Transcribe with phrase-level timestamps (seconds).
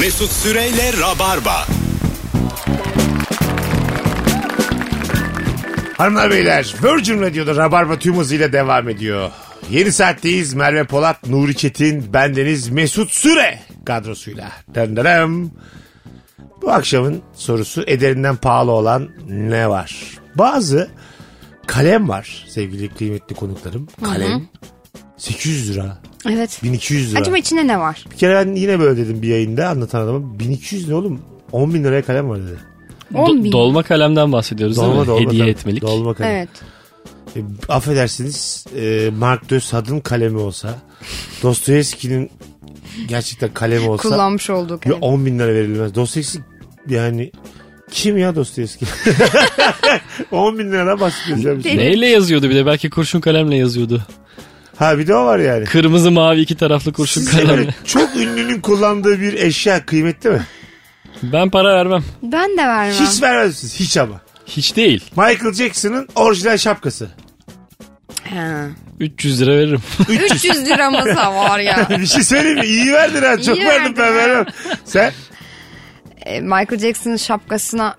[0.00, 1.66] Mesut Süreyle Rabarba.
[5.98, 9.30] Hanımlar beyler Virgin Radio'da Rabarba tüm hızıyla devam ediyor.
[9.70, 10.54] Yeni saatteyiz.
[10.54, 14.52] Merve Polat, Nuri Çetin, bendeniz Mesut Süre kadrosuyla.
[14.74, 15.50] Döndürüm.
[16.62, 19.96] Bu akşamın sorusu ederinden pahalı olan ne var?
[20.34, 20.90] Bazı
[21.66, 23.88] kalem var sevgili kıymetli konuklarım.
[24.04, 24.48] Kalem
[25.16, 25.98] 800 lira,
[26.30, 26.60] Evet.
[26.62, 27.20] 1200 lira.
[27.20, 28.04] Acaba içinde ne var?
[28.12, 31.20] Bir kere ben yine böyle dedim bir yayında anlatan adama 1200 ne oğlum
[31.52, 32.58] 10 bin liraya kalem var dedi.
[33.14, 33.52] 10 bin.
[33.52, 35.00] dolma kalemden bahsediyoruz değil mi?
[35.00, 35.48] Hediye kalem.
[35.48, 35.82] etmelik.
[35.82, 36.30] Dolma kalem.
[36.30, 36.48] Evet.
[37.36, 40.78] E, affedersiniz e, Mark de Sade'ın kalemi olsa
[41.42, 42.30] Dostoyevski'nin
[43.08, 45.02] gerçekten kalemi olsa Kullanmış olduğu ya kalem.
[45.02, 45.94] 10 bin lira verilmez.
[45.94, 46.38] Dostoyevski
[46.88, 47.32] yani
[47.90, 48.86] kim ya Dostoyevski?
[50.30, 51.64] 10 bin liradan bahsediyoruz.
[51.64, 54.02] Neyle yazıyordu bir de belki kurşun kalemle yazıyordu.
[54.76, 55.64] Ha bir de o var yani.
[55.64, 60.42] Kırmızı mavi iki taraflı kurşun Sizce böyle çok ünlünün kullandığı bir eşya kıymetli mi?
[61.22, 62.04] Ben para vermem.
[62.22, 62.94] Ben de vermem.
[63.06, 63.74] Hiç vermez misiniz?
[63.80, 64.20] Hiç ama.
[64.46, 65.04] Hiç değil.
[65.16, 67.08] Michael Jackson'ın orijinal şapkası.
[68.30, 68.66] Ha.
[69.00, 69.82] 300 lira veririm.
[70.08, 71.86] 300 liramız da var ya.
[72.00, 72.66] bir şey söyleyeyim mi?
[72.66, 73.42] İyi verdin ha.
[73.42, 74.28] Çok İyi verdim ben verdin ha.
[74.28, 74.46] vermem.
[74.84, 75.12] Sen?
[76.26, 77.96] E, Michael Jackson'ın şapkasına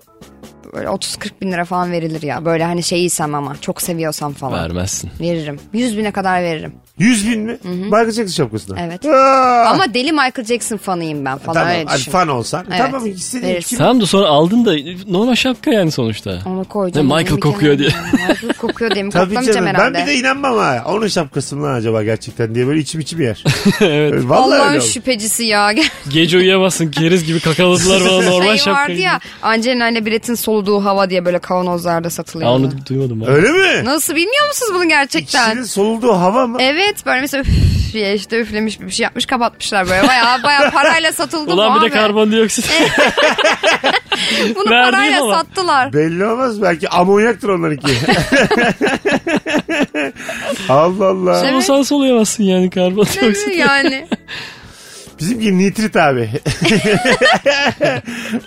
[0.76, 2.44] böyle 30-40 bin lira falan verilir ya.
[2.44, 4.62] Böyle hani şeyiysem ama çok seviyorsam falan.
[4.62, 5.10] Vermezsin.
[5.20, 5.60] Veririm.
[5.72, 6.74] 100 bine kadar veririm.
[6.98, 7.58] 100 bin mi?
[7.64, 8.76] Michael Jackson şapkasına.
[8.80, 9.06] Evet.
[9.06, 9.64] Aa!
[9.70, 12.12] Ama deli Michael Jackson fanıyım ben falan Tamam öyle düşün.
[12.12, 12.66] fan olsan.
[12.68, 12.78] Evet.
[12.78, 13.78] Tamam istediğin kim?
[13.78, 14.74] Tamam da sonra aldın da
[15.08, 16.38] normal şapka yani sonuçta.
[16.46, 17.08] Onu koyacağım.
[17.08, 17.88] Ne, Michael kokuyor diye.
[18.12, 19.66] Michael kokuyor diye mi Tabii koklamayacağım canım.
[19.66, 19.98] Ben herhalde.
[20.02, 20.84] bir de inanmam ha.
[20.86, 23.44] Onun şapkası mı lan acaba gerçekten diye böyle içim içim yer.
[23.80, 24.14] evet.
[24.24, 25.72] Vallahi Allah'ın şüphecisi ya.
[26.08, 28.72] Gece uyuyamazsın keriz gibi kakaladılar bana normal şey şapka.
[28.72, 32.54] vardı ya Angelina ile Brett'in soluduğu hava diye böyle kavanozlarda Ya satılıyordu.
[32.54, 33.28] onu duymadım ben.
[33.28, 33.84] Öyle mi?
[33.84, 35.44] Nasıl bilmiyor musunuz bunu gerçekten?
[35.46, 36.56] İkisinin solduğu hava mı?
[36.60, 37.48] Evet böyle mesela üf
[37.92, 41.80] diye işte üflemiş bir şey yapmış kapatmışlar böyle baya baya parayla satıldı bu Ulan bir
[41.80, 41.92] de abi.
[41.92, 42.70] karbondioksit.
[44.56, 45.34] Bunu Verdiğim parayla ama.
[45.34, 45.92] sattılar.
[45.92, 46.62] Belli olmaz.
[46.62, 47.86] Belki amonyaktır onlarınki.
[50.68, 51.48] Allah Allah.
[51.48, 53.56] Ama sağ sol uyuyamazsın yani karbondioksit.
[53.56, 54.06] yani.
[55.20, 56.30] Bizimki nitrit abi.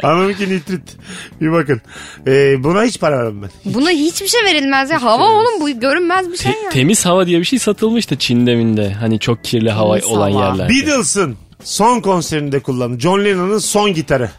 [0.02, 0.98] Hanımınki nitrit.
[1.42, 1.82] Bir bakın.
[2.28, 3.74] Ee, buna hiç para vermem ben.
[3.74, 5.02] Buna hiçbir şey verilmez ya.
[5.04, 6.70] Hava oğlum bu görünmez bir şey Te- ya.
[6.70, 8.94] temiz hava diye bir şey satılmıştı Çin'de minde.
[8.94, 10.46] Hani çok kirli hava Temiz olan hava.
[10.46, 10.74] yerlerde.
[10.74, 13.00] Beatles'ın son konserinde kullandı.
[13.00, 14.32] John Lennon'ın son gitarı.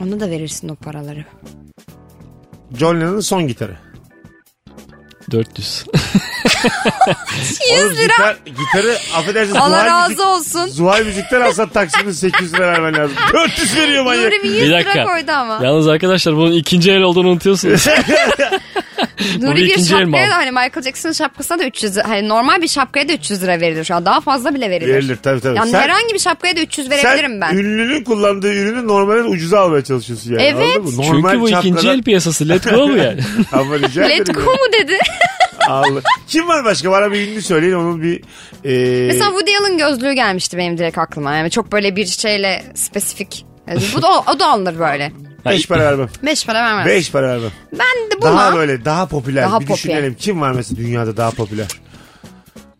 [0.00, 1.24] Ona da verirsin o paraları.
[2.78, 3.76] John Lennon'ın son gitarı.
[5.30, 5.84] 400.
[7.72, 8.02] 100 lira.
[8.12, 9.56] Gitar, gitarı affedersiniz.
[9.56, 10.66] Allah Zuhal razı Müzik- olsun.
[10.66, 13.16] Zuhal Müzik'ten alsan taksimde 800 lira vermen lazım.
[13.32, 14.24] 400 veriyor manyak.
[14.24, 15.04] Nuri bir 100 bir lira dakika.
[15.04, 15.60] koydu ama.
[15.62, 17.86] Yalnız arkadaşlar bunun ikinci el olduğunu unutuyorsunuz.
[19.40, 22.08] Nuri bir ikinci şapkaya da hani Michael Jackson'ın şapkasına da 300 lira.
[22.08, 24.06] Hani normal bir şapkaya da 300 lira verilir şu an.
[24.06, 24.94] Daha fazla bile verilir.
[24.94, 25.56] Verilir tabii tabii.
[25.56, 27.56] Yani Sen- herhangi bir şapkaya da 300 verebilirim Sen ben.
[27.56, 30.42] ünlünün kullandığı ürünü normalden ucuza almaya çalışıyorsun yani.
[30.42, 30.76] Evet.
[30.76, 31.02] anladın mı?
[31.06, 32.48] Çünkü bu ikinci çapkadan- el piyasası.
[32.48, 33.20] Let go bu yani.
[33.52, 34.98] Ama rica Let go mu dedi?
[35.68, 36.00] Allah.
[36.28, 36.90] Kim var başka?
[36.90, 38.20] Bana bir ünlü söyleyin onun bir...
[38.64, 39.06] E...
[39.06, 41.34] Mesela Woody Allen gözlüğü gelmişti benim direkt aklıma.
[41.34, 43.46] Yani çok böyle bir şeyle spesifik.
[43.68, 45.12] Yani bu da, o da alınır böyle.
[45.54, 46.08] Beş para vermem.
[46.22, 46.86] Beş para vermez.
[46.86, 47.50] Beş para vermem.
[47.72, 49.44] Ben de buna Daha böyle daha popüler.
[49.44, 49.76] Daha bir popüler.
[49.76, 50.14] düşünelim.
[50.14, 51.66] Kim var mesela dünyada daha popüler?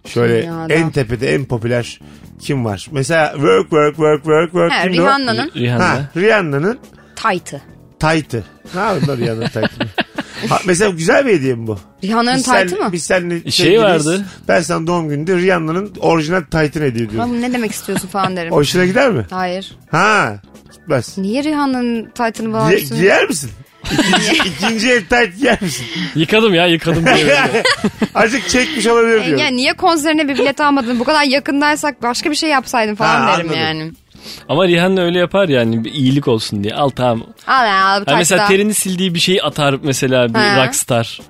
[0.06, 0.74] Şöyle Dünyada.
[0.74, 2.00] en tepede en popüler
[2.40, 2.86] kim var?
[2.90, 5.04] Mesela Work Work Work Work Work kimdi o?
[5.04, 5.88] Rihanna'nın Rihanna.
[5.88, 6.78] Ha, Rihanna'nın
[7.16, 7.60] tight'ı.
[8.00, 8.44] tight'ı.
[8.74, 9.88] Ne yaptın lan Rihanna'nın tight'ını?
[10.48, 11.78] Ha, mesela güzel bir hediye mi bu?
[12.04, 12.92] Rihanna'nın Biz sen- tight'ı mı?
[12.92, 13.82] Biz seninle Şey sevgiliyiz.
[14.06, 14.24] vardı.
[14.48, 17.30] Ben sana doğum gününde Rihanna'nın orijinal tight'ını hediye ediyorum.
[17.30, 18.52] Oğlum ne demek istiyorsun falan derim.
[18.52, 19.26] Hoşuna gider mi?
[19.30, 19.76] Hayır.
[19.90, 20.36] Ha
[20.72, 21.18] gitmez.
[21.18, 23.50] Niye Rihanna'nın tight'ını bana üstüne- giyer misin?
[23.92, 25.86] İkinci, ikinci el tight giyer misin?
[26.14, 27.38] Yıkadım ya yıkadım diye.
[28.14, 29.44] Azıcık çekmiş olabilir E, diyorum.
[29.44, 31.00] ya niye konserine bir bilet almadın?
[31.00, 33.60] Bu kadar yakındaysak başka bir şey yapsaydın falan Ha, derim anladım.
[33.60, 33.92] yani.
[34.48, 36.74] Ama Rihanna öyle yapar yani bir iyilik olsun diye.
[36.74, 37.22] Al tamam.
[37.46, 40.66] Al ya al mesela terini sildiği bir şeyi atar mesela bir Ha.
[40.66, 41.20] rockstar.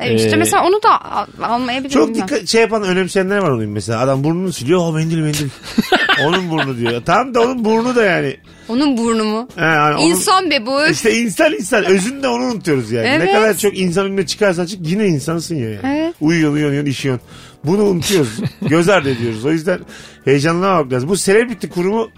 [0.00, 1.90] E, işte Ee, mesela onu da al- almayabilirim.
[2.00, 4.00] Çok dikkat şey yapan önemseyenler var onun mesela.
[4.00, 4.80] Adam burnunu siliyor.
[4.80, 5.48] O mendil mendil.
[6.24, 7.02] onun burnu diyor.
[7.06, 8.36] Tamam da onun burnu da yani.
[8.68, 9.48] Onun burnu mu?
[9.56, 10.86] He, yani onun- İnsan be bu.
[10.86, 11.84] İşte insan insan.
[11.84, 13.04] Özünde onu unutuyoruz yani.
[13.06, 13.32] Ne Evet.
[13.32, 15.70] kadar çok insan önüne çıkarsa çık yine insansın ya.
[15.70, 15.80] Yani.
[15.84, 16.05] Evet.
[16.20, 17.26] Uyuyorsun uyanıyorsun işiyorsun.
[17.64, 18.40] Bunu unutuyoruz.
[18.62, 19.44] Göz ardı ediyoruz.
[19.44, 19.80] O yüzden
[20.24, 21.08] heyecanlanmamak lazım.
[21.08, 22.08] Bu Celebrity kurumu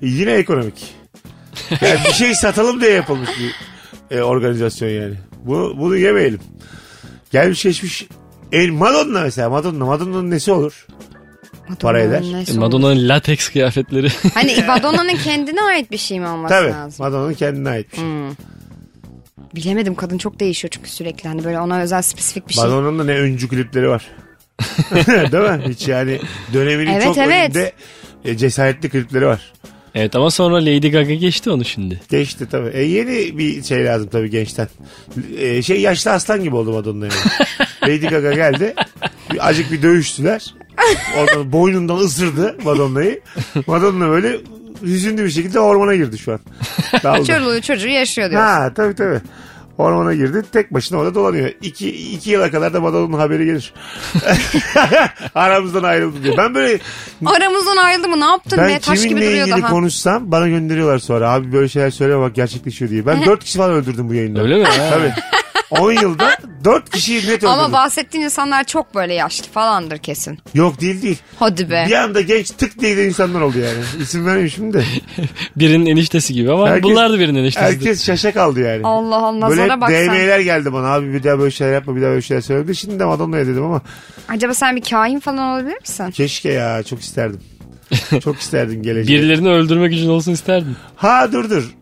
[0.00, 0.94] yine ekonomik.
[1.70, 3.54] Yani bir şey satalım diye yapılmış bir
[4.16, 5.14] e, organizasyon yani.
[5.44, 6.40] Bunu, bunu yemeyelim.
[7.32, 8.06] Gelmiş geçmiş
[8.52, 9.84] El Madonna mesela Madonna.
[9.84, 10.86] Madonna'nın nesi olur?
[11.80, 12.22] para eder.
[12.54, 12.58] E?
[12.58, 14.08] Madonna'nın lateks kıyafetleri.
[14.34, 16.70] Hani Madonna'nın kendine ait bir şey mi olması Tabii.
[16.70, 17.06] lazım?
[17.06, 18.04] Madonna'nın kendine ait bir şey.
[19.56, 22.64] Bilemedim kadın çok değişiyor çünkü sürekli hani böyle ona özel spesifik bir şey.
[22.64, 24.06] Madonna'nın da ne öncü klipleri var.
[25.06, 25.60] Değil mi?
[25.68, 26.20] Hiç yani
[26.52, 27.56] döneminin Evet, çok evet.
[27.56, 27.72] önünde
[28.24, 29.52] e, cesaretli klipleri var.
[29.94, 32.00] Evet ama sonra Lady Gaga geçti onu şimdi.
[32.08, 32.68] Geçti tabii.
[32.68, 34.68] E, yeni bir şey lazım tabii gençten.
[35.38, 37.14] E, şey yaşlı aslan gibi oldu Madonna yani.
[37.82, 38.74] Lady Gaga geldi.
[39.32, 40.54] Bir, acık bir dövüştüler.
[41.18, 43.20] Oradan boynundan ısırdı Madonna'yı.
[43.66, 44.36] Madonna böyle
[44.82, 46.40] hüzünlü bir şekilde ormana girdi şu an.
[47.24, 48.48] Çoluğu çocuğu yaşıyor diyorsun.
[48.48, 49.20] Ha tabii tabii.
[49.78, 50.42] Ormana girdi.
[50.52, 51.50] Tek başına orada dolanıyor.
[51.62, 53.74] İki, iki yıla kadar da Madonna'nın haberi gelir.
[55.34, 56.34] Aramızdan ayrıldı diyor.
[56.38, 56.78] Ben böyle
[57.26, 59.70] Aramızdan ayrıldı mı ne yaptın ben be taş gibi kiminle duruyor ilgili daha.
[59.70, 61.30] konuşsam bana gönderiyorlar sonra.
[61.30, 63.06] Abi böyle şeyler söyleme bak gerçekleşiyor diye.
[63.06, 64.40] Ben dört kişi falan öldürdüm bu yayında.
[64.42, 64.64] Öyle mi?
[64.90, 65.12] Tabii.
[65.70, 67.48] 10 yılda dört kişiyi net öldürdüm.
[67.48, 70.38] Ama bahsettiğin insanlar çok böyle yaşlı falandır kesin.
[70.54, 71.18] Yok değil değil.
[71.38, 71.84] Hadi be.
[71.88, 73.78] Bir anda genç tık diye de insanlar oldu yani.
[74.02, 74.84] İsim vermeyeyim şimdi de.
[75.56, 77.66] Birinin eniştesi gibi ama Herkes- bunlar da birinin eniştesi.
[77.66, 78.80] Herkes şaşa kaldı yani.
[78.86, 80.06] Allah Allah Böyle nazara bak sen.
[80.06, 82.76] DM'ler geldi bana abi bir daha böyle şeyler yapma bir daha böyle şeyler söyledi.
[82.76, 83.80] Şimdi de Madonna'ya dedim ama
[84.28, 86.10] Acaba sen bir kahin falan olabilir misin?
[86.10, 87.40] keşke ya çok isterdim.
[88.24, 89.18] çok isterdim geleceği.
[89.18, 90.76] Birilerini öldürmek için olsun isterdim.
[90.96, 91.74] Ha dur dur.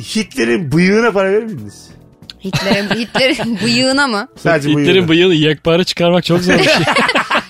[0.00, 1.88] Hitler'in bıyığına para verir miydiniz?
[2.44, 4.28] Hitler'in Hitler'in bıyığına mı?
[4.36, 5.08] Sadece Hitler'in bıyığına.
[5.08, 6.74] bıyığını yekpare çıkarmak çok zor bir şey.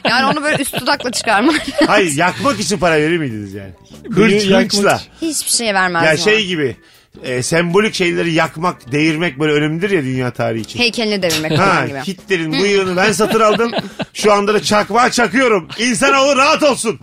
[0.09, 1.63] Yani onu böyle üst dudakla çıkarmak.
[1.87, 3.71] Hayır yakmak için para verir miydiniz yani?
[4.09, 5.01] Bıyığı yakmak hınçla.
[5.23, 6.05] Hiçbir şey vermez.
[6.05, 6.77] Ya şey gibi
[7.23, 10.79] e, sembolik şeyleri yakmak, değirmek böyle önemlidir ya dünya tarihi için.
[10.79, 11.99] Heykelini devirmek Ha, falan gibi.
[11.99, 13.73] Hitler'in bıyığını ben satın aldım.
[14.15, 15.69] Şu anda da çakmağa çakıyorum.
[15.79, 17.01] İnsanoğlu rahat olsun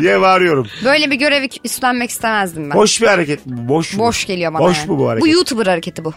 [0.00, 0.66] diye bağırıyorum.
[0.84, 2.76] Böyle bir görevi üstlenmek istemezdim ben.
[2.76, 3.68] Boş bir hareket mi?
[3.68, 3.98] Boş mu?
[4.04, 4.62] Boş geliyor bana.
[4.62, 4.90] Boş yani.
[4.90, 5.22] mu bu hareket?
[5.22, 6.14] Bu YouTuber hareketi bu.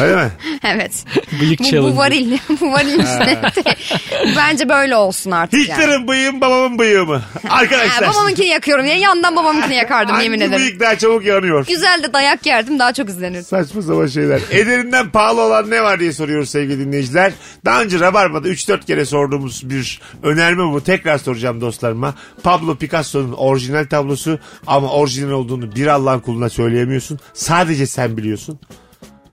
[0.00, 0.30] Öyle mi?
[0.64, 1.04] Evet.
[1.40, 2.38] Bıyık bu, bu varil.
[2.60, 3.40] bu varil işte.
[4.36, 5.82] Bence böyle olsun artık yani.
[5.82, 7.22] Hitler'in bıyığı mı babamın bıyığı mı?
[7.48, 8.08] Arkadaşlar.
[8.08, 10.62] babamınkini yakıyorum diye yandan babamınkini yakardım yemin hangi ederim.
[10.62, 11.66] bıyık daha çabuk yanıyor?
[11.66, 13.44] Güzel de dayak yerdim daha çok izlenirdi.
[13.44, 14.40] Saçma sapan şeyler.
[14.50, 17.32] Ederinden pahalı olan ne var diye soruyoruz sevgili dinleyiciler.
[17.64, 20.84] Daha önce Rabarba'da 3-4 kere sorduğumuz bir önerme bu.
[20.84, 22.14] Tekrar soracağım dostlarıma.
[22.42, 27.18] Pablo Picasso'nun orijinal tablosu ama orijinal olduğunu bir Allah'ın kuluna söyleyemiyorsun.
[27.34, 28.60] Sadece sen biliyorsun.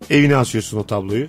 [0.09, 1.27] Evine asıyorsun o tabloyu.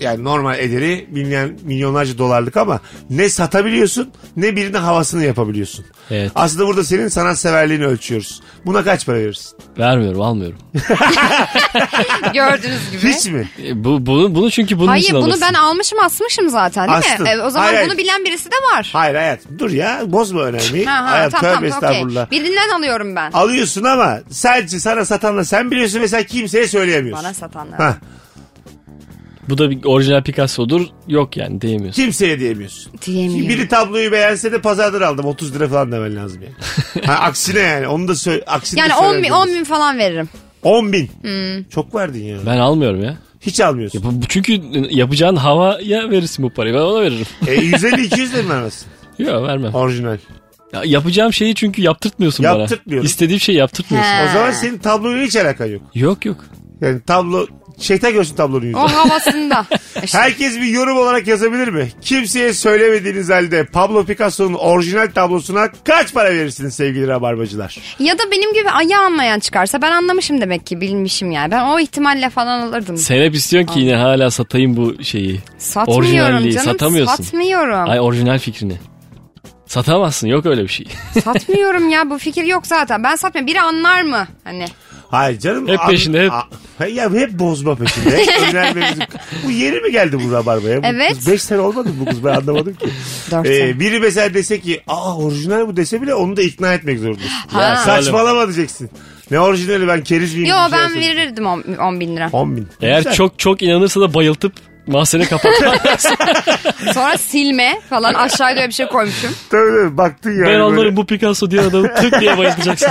[0.00, 2.80] Yani normal ederi milyon, milyonlarca dolarlık ama
[3.10, 5.84] ne satabiliyorsun ne birine havasını yapabiliyorsun.
[6.10, 6.32] Evet.
[6.34, 8.40] Aslında burada senin sanatseverliğini ölçüyoruz.
[8.66, 9.58] Buna kaç para verirsin?
[9.78, 10.58] Vermiyorum almıyorum.
[12.34, 13.08] Gördüğünüz gibi.
[13.12, 13.48] Hiç mi?
[13.64, 15.42] E, Bu, bunu, bunu çünkü bunun Hayır için bunu alırsın.
[15.48, 17.22] ben almışım asmışım zaten değil Astın.
[17.22, 17.28] mi?
[17.28, 17.98] E, o zaman Hayır, bunu hayır.
[17.98, 18.90] bilen birisi de var.
[18.92, 20.84] Hayır hayat dur ya bozma önemli.
[20.84, 22.30] Ha, ha, hayat tamam tövbe tamam estağfurullah.
[22.30, 23.30] Birinden alıyorum ben.
[23.32, 27.24] Alıyorsun ama sadece sana satanla sen biliyorsun mesela kimseye söyleyemiyorsun.
[27.24, 27.78] Bana satanlar.
[27.80, 27.96] Ha,
[29.48, 30.86] Bu da bir orijinal Picasso'dur.
[31.08, 32.02] Yok yani diyemiyorsun.
[32.02, 32.92] kimseye diyemiyorsun.
[33.06, 33.48] Diyemiyorum.
[33.48, 36.54] Biri tabloyu beğense de pazardan aldım 30 lira falan demen lazım yani.
[37.06, 38.44] ha, aksine yani onu da söyle.
[38.46, 39.36] Aksine Yani de 10 bin, söyleyebiliriz.
[39.36, 40.28] 10 bin falan veririm.
[40.62, 41.10] 10 bin.
[41.22, 41.64] Hmm.
[41.64, 42.38] Çok verdin ya.
[42.46, 43.16] Ben almıyorum ya.
[43.40, 43.98] Hiç almıyorsun.
[43.98, 44.60] Ya bu, bu çünkü
[44.90, 46.74] yapacağın havaya verirsin bu parayı.
[46.74, 47.26] Ben ona veririm.
[47.46, 48.86] e, 150-200 de mi vermezsin?
[49.18, 49.74] Yok vermem.
[49.74, 50.18] Orijinal.
[50.72, 52.58] Ya, yapacağım şeyi çünkü yaptırtmıyorsun bana.
[52.58, 53.06] Yaptırtmıyorum.
[53.06, 54.12] İstediğim şeyi yaptırtmıyorsun.
[54.12, 54.24] He.
[54.24, 55.82] O zaman senin tabloyla hiç alakan yok.
[55.94, 56.44] Yok yok.
[56.80, 57.46] Yani tablo
[57.80, 58.76] şeytan görsün tablonun yüzünü.
[58.80, 59.66] O havasında.
[60.04, 61.88] İşte Herkes bir yorum olarak yazabilir mi?
[62.02, 67.78] Kimseye söylemediğiniz halde Pablo Picasso'nun orijinal tablosuna kaç para verirsiniz sevgili rabarbacılar?
[67.98, 71.50] ya da benim gibi ayağı anlayan çıkarsa ben anlamışım demek ki bilmişim yani.
[71.50, 72.96] Ben o ihtimalle falan alırdım.
[72.96, 75.40] Sen hep istiyorsun ki yine hala satayım bu şeyi.
[75.58, 76.66] Satmıyorum Orijinalliği canım.
[76.66, 77.22] satamıyorsun.
[77.22, 77.90] Satmıyorum.
[77.90, 78.76] Ay orijinal fikrini.
[79.66, 80.86] Satamazsın yok öyle bir şey.
[81.24, 83.02] Satmıyorum ya bu fikir yok zaten.
[83.04, 83.46] Ben satmıyorum.
[83.46, 84.26] Biri anlar mı?
[84.44, 84.64] Hani
[85.10, 85.68] Hayır canım.
[85.68, 86.32] Hep peşinde, hep.
[86.32, 86.44] A-
[86.86, 88.24] ya hep bozma peşinde.
[89.46, 90.82] Bu yeni mi geldi bu rabarbaya?
[90.82, 91.08] Bu Evet.
[91.16, 92.86] kız 5 sene olmadı mı bu kız ben anlamadım ki.
[93.30, 93.80] Dört Ee, sene.
[93.80, 97.28] biri mesela dese ki aa orijinal bu dese bile onu da ikna etmek zorundasın.
[97.48, 97.76] Ha.
[97.84, 98.90] Saçmalama diyeceksin.
[99.30, 100.46] Ne orijinali ben keriz miyim?
[100.48, 101.16] Yo bir şey ben söyleyeyim.
[101.16, 101.46] verirdim
[101.80, 102.28] 10 bin lira.
[102.32, 102.68] 10 bin.
[102.80, 103.12] Eğer Güzel.
[103.14, 104.52] çok çok inanırsa da bayıltıp
[104.88, 106.12] mahzene kapatman lazım.
[106.94, 109.30] Sonra silme falan aşağıya öyle bir şey koymuşum.
[109.50, 110.40] Tabii tabii baktın yani.
[110.40, 110.62] ben böyle.
[110.62, 112.88] anlarım bu Picasso diye adamı tık diye bayıltacaksın.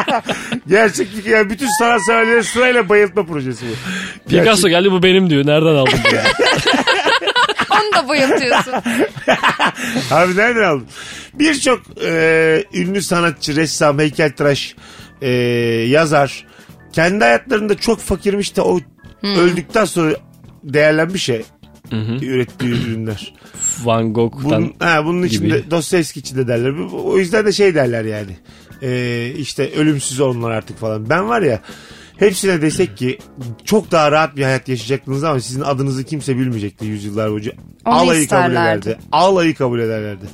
[0.68, 4.30] Gerçeklik yani bütün sanatseverleri sırayla bayıltma projesi bu.
[4.30, 5.46] Picasso geldi bu benim diyor.
[5.46, 6.22] Nereden aldın diyor.
[7.70, 8.72] Onu da bayıltıyorsun.
[10.10, 10.86] Abi nereden aldın?
[11.34, 14.74] Birçok e, ünlü sanatçı, ressam, heykeltıraş,
[15.22, 15.30] e,
[15.88, 16.44] yazar
[16.92, 18.80] kendi hayatlarında çok fakirmiş de o
[19.22, 20.14] öldükten sonra
[20.64, 21.36] değerlenmiş ya
[22.22, 23.34] ürettiği ürünler.
[23.84, 24.44] Van Gogh'tan.
[24.44, 25.46] Bunun, ha, bunun gibi.
[25.46, 26.70] içinde Dostoyevski içinde derler.
[27.04, 28.36] O yüzden de şey derler yani.
[28.82, 31.10] E, işte ölümsüz onlar artık falan.
[31.10, 31.60] Ben var ya
[32.16, 33.18] hepsine desek ki
[33.64, 37.52] çok daha rahat bir hayat yaşayacaktınız ama sizin adınızı kimse bilmeyecekti yüzyıllar boyunca.
[37.84, 38.88] Onu Alayı kabul isterlerdi.
[38.88, 39.02] ederdi.
[39.12, 40.24] Alayı kabul ederlerdi.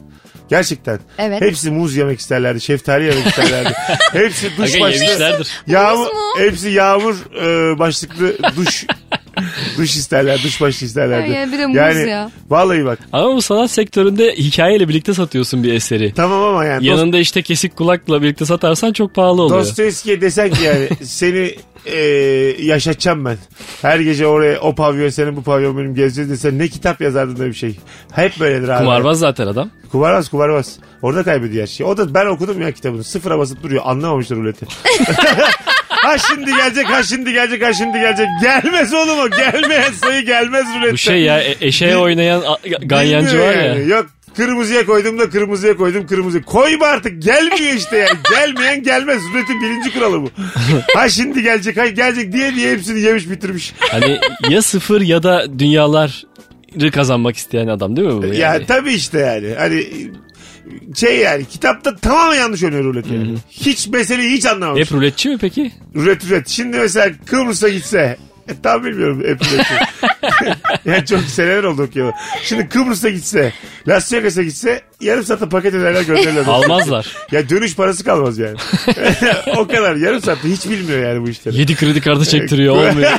[0.48, 1.00] Gerçekten.
[1.18, 1.40] Evet.
[1.40, 2.60] Hepsi muz yemek isterlerdi.
[2.60, 3.72] Şeftali yemek isterlerdi.
[4.12, 5.44] hepsi duş başlı.
[5.66, 6.06] Yağmur,
[6.38, 8.86] hepsi yağmur e, başlıklı duş
[9.78, 11.22] duş isterler, duş başı isterler.
[11.22, 12.30] Ay ya, bir de muz yani, ya.
[12.50, 12.98] Vallahi bak.
[13.12, 16.14] Ama bu sanat sektöründe hikayeyle birlikte satıyorsun bir eseri.
[16.14, 16.86] Tamam ama yani.
[16.86, 19.60] Yanında işte kesik kulakla birlikte satarsan çok pahalı oluyor.
[19.60, 21.54] Dostoyevski'ye desen ki yani seni
[21.86, 21.98] e,
[22.58, 23.38] yaşatacağım ben.
[23.82, 27.46] Her gece oraya o pavyon senin bu pavyon benim gezeceğiz desen ne kitap yazardın da
[27.46, 27.76] bir şey.
[28.12, 28.78] Hep böyledir abi.
[28.78, 29.70] Kumarbaz zaten adam.
[29.92, 30.78] Kumarbaz kumarbaz.
[31.02, 31.86] Orada kaybediyor her şeyi.
[31.86, 33.04] O da ben okudum ya kitabını.
[33.04, 33.82] Sıfıra basıp duruyor.
[33.86, 34.66] Anlamamışlar ruleti.
[36.02, 38.26] ha şimdi gelecek, ha şimdi gelecek, ha şimdi gelecek.
[38.42, 39.30] Gelmez oğlum o.
[39.30, 40.92] Gelmeyen sayı gelmez rulette.
[40.92, 43.62] Bu şey ya e- eşeğe oynayan a- ganyancı var ya.
[43.62, 43.88] yani.
[43.88, 46.42] Yok kırmızıya koydum da kırmızıya koydum kırmızı.
[46.42, 48.18] Koyma artık gelmiyor işte yani.
[48.30, 49.22] Gelmeyen gelmez.
[49.32, 50.30] Ruletin birinci kuralı bu.
[50.94, 53.72] ha şimdi gelecek, ha gelecek diye diye hepsini yemiş bitirmiş.
[53.78, 58.26] Hani ya sıfır ya da dünyaları kazanmak isteyen adam değil mi bu?
[58.26, 58.66] Ya Yani?
[58.66, 59.54] tabii işte yani.
[59.58, 59.86] Hani
[60.96, 63.34] şey yani kitapta tamamen yanlış oynuyor ruleti yani.
[63.50, 64.86] Hiç meseleyi hiç anlamamış.
[64.86, 65.72] Hep ruletçi mi peki?
[65.94, 66.48] Rulet rulet.
[66.48, 68.16] Şimdi mesela Kıbrıs'a gitse
[68.62, 69.74] tam bilmiyorum hep ruleti.
[70.84, 72.12] yani çok seneler oldu okuyor.
[72.44, 73.52] Şimdi Kıbrıs'a gitse
[73.88, 76.44] Las Vegas'a gitse yarım saatte paket ederler gönderirler.
[76.46, 77.16] Almazlar.
[77.32, 78.56] ya dönüş parası kalmaz yani.
[79.56, 81.58] o kadar yarım saatte hiç bilmiyor yani bu işleri.
[81.58, 83.10] 7 kredi kartı çektiriyor olmuyor.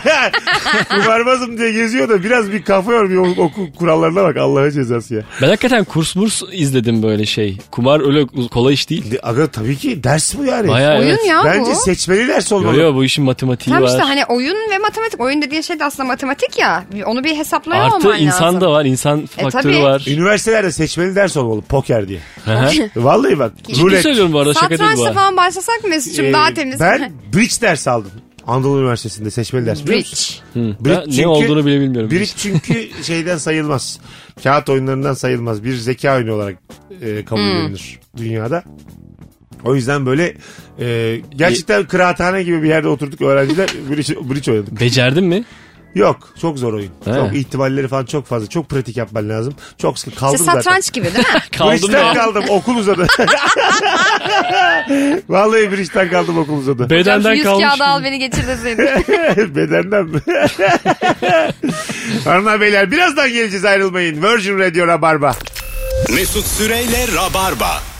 [0.89, 5.21] Kumarbazım diye geziyor da biraz bir kafa yor bir okul kurallarına bak Allah'ın cezası ya.
[5.41, 7.57] Ben hakikaten kurs murs izledim böyle şey.
[7.71, 9.11] Kumar öyle kolay iş değil.
[9.11, 10.67] De- Aga tabii ki ders bu yani.
[10.67, 11.19] Bayağı Oyun evet.
[11.27, 11.75] ya Bence bu.
[11.75, 12.77] seçmeli ders olmalı.
[12.79, 13.88] yo bu işin matematiği Tam var.
[13.89, 15.20] işte hani oyun ve matematik.
[15.21, 16.83] Oyun dediğin şey de aslında matematik ya.
[17.05, 18.61] Onu bir hesaplıyor Artı olman insan lazım.
[18.61, 18.85] da var.
[18.85, 19.83] insan faktörü tabii.
[19.83, 20.03] var.
[20.07, 22.19] Üniversitelerde seçmeli ders olmalı poker diye.
[22.95, 23.53] Vallahi bak.
[23.67, 24.01] Ciddi rulet.
[24.03, 25.03] söylüyorum bu arada şaka değil bu.
[25.03, 25.13] Arada.
[25.13, 26.79] falan başlasak mı Mesut'cum Ee, daha temiz.
[26.79, 28.11] Ben bridge ders aldım.
[28.47, 29.83] Anadolu Üniversitesi'nde seçmeli ders.
[29.83, 30.39] biliyor musun?
[30.55, 30.67] Bridge.
[30.69, 30.75] Hı.
[30.85, 32.11] Bridge çünkü- ne olduğunu bile bilmiyorum.
[32.11, 33.99] Bridge çünkü şeyden sayılmaz.
[34.43, 35.63] Kağıt oyunlarından sayılmaz.
[35.63, 36.55] Bir zeka oyunu olarak
[37.01, 37.65] e, kabul Hmm.
[37.65, 38.63] edilir dünyada.
[39.65, 40.36] O yüzden böyle
[40.80, 44.80] e, gerçekten kıraathane gibi bir yerde oturduk öğrenciler bridge, bridge oynadık.
[44.82, 45.44] Becerdin mi?
[45.96, 46.89] Yok çok zor oyun.
[47.06, 47.13] He.
[47.13, 48.48] Çok ihtimalleri falan çok fazla.
[48.50, 49.53] Çok pratik yapman lazım.
[49.77, 50.62] Çok sıkı kaldım İşte zaten.
[50.62, 51.41] satranç gibi değil mi?
[51.58, 52.13] Kaldım Bridge'den da.
[52.13, 53.08] kaldım okul uzadı.
[55.30, 56.84] Vallahi Bridge'den kaldım okul uzadı.
[56.84, 57.65] Hocam şu Bedenden yüz kalmış.
[57.65, 58.86] kağıdı al beni geçir deseydin.
[59.56, 60.20] Bedenden mi?
[62.25, 64.24] Hanımlar beyler birazdan geleceğiz ayrılmayın.
[64.24, 65.36] Virgin Radio Rabarba.
[66.15, 67.90] Mesut Süreyle Rabarba.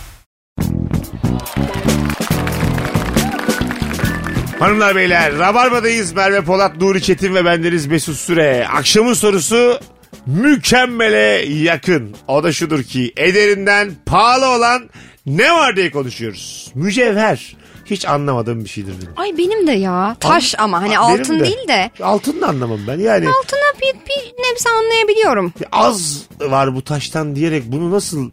[4.62, 6.14] Hanımlar beyler Rabarba'dayız.
[6.14, 8.68] Merve Polat, Nuri Çetin ve bendeniz Mesut Süre.
[8.68, 9.80] Akşamın sorusu
[10.26, 12.16] mükemmele yakın.
[12.28, 14.90] O da şudur ki ederinden pahalı olan
[15.26, 16.72] ne var diye konuşuyoruz.
[16.76, 17.56] Mücevher.
[17.86, 19.14] Hiç anlamadığım bir şeydir benim.
[19.18, 20.16] Ay benim de ya.
[20.20, 21.44] Taş ama hani Benim altın de.
[21.46, 21.92] değil de.
[22.04, 23.00] Altın da anlamam ben.
[23.00, 25.54] Yani Altına bir, bir nebze anlayabiliyorum.
[25.72, 28.32] az var bu taştan diyerek bunu nasıl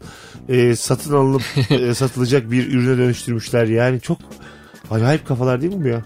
[0.49, 4.17] e, satın alınıp e, satılacak bir ürüne dönüştürmüşler yani çok
[4.91, 6.01] acayip kafalar değil mi bu ya?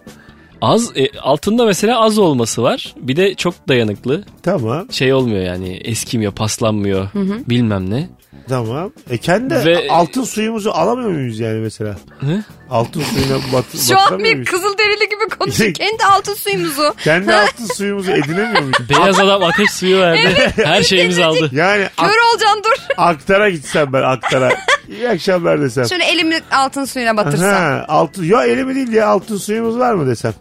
[0.61, 2.95] Az e, altında mesela az olması var.
[2.97, 4.23] Bir de çok dayanıklı.
[4.43, 4.61] Tamam
[4.91, 7.07] Şey olmuyor yani eskimiyor, paslanmıyor.
[7.49, 8.09] Bilmem ne.
[8.49, 8.91] Tamam.
[9.09, 11.95] E kendi Ve- altın suyumuzu alamıyor muyuz yani mesela?
[12.19, 12.43] Hı?
[12.69, 14.49] Altın suyuna bat, Şu an bir muyuz?
[14.49, 15.73] kızıl derili gibi konuşuyor.
[15.77, 16.93] Kendi altın suyumuzu.
[17.03, 18.77] Kendi altın suyumuzu edinemiyor muyuz?
[18.89, 20.51] Beyaz adam ateş suyu verdi.
[20.63, 21.49] Her şeyimizi aldı.
[21.53, 22.83] Yani ak- Kör olacaksın dur.
[22.97, 24.49] aktara gitsem ben aktara.
[24.89, 25.85] İyi akşamlar desem.
[25.85, 27.49] Şöyle elimi altın suyuna batırsam.
[27.49, 30.33] Ha, altın, ya elimi değil ya altın suyumuz var mı desem.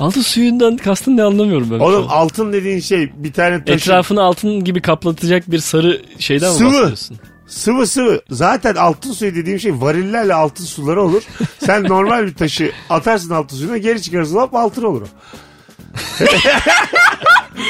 [0.00, 1.78] Altın suyundan kastın ne anlamıyorum ben.
[1.78, 3.74] şu Oğlum altın dediğin şey bir tane taşı.
[3.90, 6.68] Etrafını altın gibi kaplatacak bir sarı şeyden mi Sıvı.
[6.68, 7.18] bahsediyorsun?
[7.46, 8.20] Sıvı sıvı.
[8.30, 11.22] Zaten altın suyu dediğim şey varillerle altın suları olur.
[11.66, 15.06] Sen normal bir taşı atarsın altın suyuna geri çıkarırsın hop altın olur o.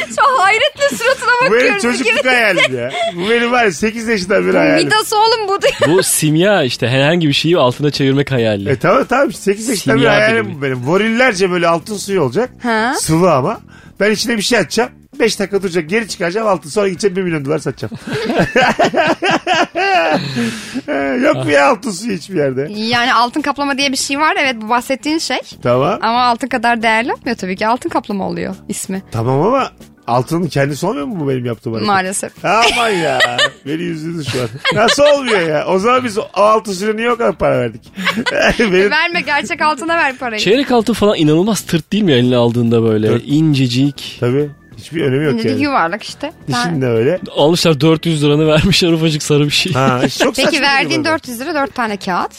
[0.09, 1.83] Şu hayretle suratına Bu benim bakıyoruz.
[1.99, 2.90] çocukluk hayalim ya.
[3.16, 4.85] Bu benim var ya 8 yaşından bir hayalim.
[4.87, 5.73] Midas oğlum bu diyor.
[5.99, 8.69] Bu simya işte herhangi bir şeyi altına çevirmek hayali.
[8.71, 10.88] E tamam tamam 8 yaşından bir Simya hayalim bu benim.
[10.88, 12.50] Varillerce böyle altın suyu olacak.
[12.62, 12.95] Ha?
[12.99, 13.61] Sıvı ama.
[14.00, 14.90] Ben içine bir şey atacağım.
[15.19, 17.95] 5 dakika duracak geri çıkaracağım altın sonra gideceğim 1 milyon dolar satacağım.
[21.25, 22.69] Yok mu ya altın suyu hiçbir yerde?
[22.76, 24.37] Yani altın kaplama diye bir şey var.
[24.40, 25.38] Evet bu bahsettiğin şey.
[25.62, 25.99] Tamam.
[26.02, 27.66] Ama altın kadar değerli olmuyor tabii ki.
[27.66, 29.02] Altın kaplama oluyor ismi.
[29.12, 29.71] Tamam ama
[30.07, 31.87] altının kendisi olmuyor mu bu benim yaptığım hareket?
[31.88, 32.45] Maalesef.
[32.45, 33.19] Aman ya.
[33.66, 34.49] Beni üzdünüz şu an.
[34.75, 35.66] Nasıl olmuyor ya?
[35.66, 37.93] O zaman biz o altın suyuna niye o kadar para verdik?
[38.59, 40.40] benim Verme gerçek altına ver parayı.
[40.40, 43.23] Çeyrek altın falan inanılmaz tırt değil mi eline aldığında böyle Tırt.
[43.26, 44.16] incecik.
[44.21, 45.62] tabii hiçbir önemi yok Şimdi yani.
[45.62, 46.33] yuvarlak işte.
[46.49, 47.21] Dişin de öyle.
[47.37, 49.73] Almışlar 400 liranı vermişler ufacık sarı bir şey.
[49.73, 51.07] Ha, çok saçma Peki verdiğin mi?
[51.07, 52.33] 400 lira 4 tane kağıt.